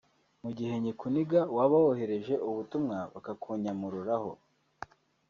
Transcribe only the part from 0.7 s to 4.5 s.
nkikuniga waba wohereje ubutumwa bakakunyamururaho